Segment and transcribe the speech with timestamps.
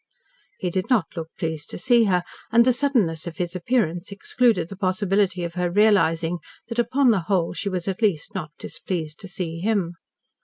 [0.57, 4.69] He did not look pleased to see her, and the suddenness of his appearance excluded
[4.69, 6.39] the possibility of her realising
[6.69, 9.93] that upon the whole she was at least not displeased to see him.